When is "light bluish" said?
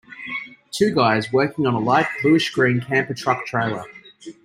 1.79-2.49